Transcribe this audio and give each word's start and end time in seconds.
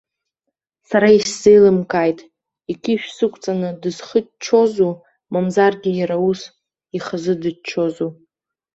Сара 0.89 1.09
исзеилымкааит, 1.17 2.19
иқьышә 2.71 3.07
сықәҵаны 3.15 3.69
дысхыччозу, 3.81 4.93
мамзаргьы 5.31 5.91
иара 5.99 6.17
ус, 6.29 6.41
ихазы 6.97 7.33
дыччозу. 7.41 8.09